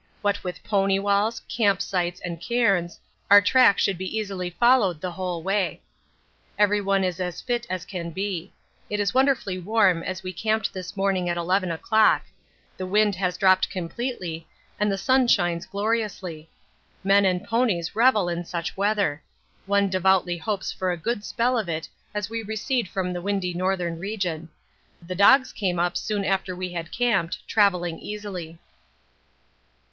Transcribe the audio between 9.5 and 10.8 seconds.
warm as we camped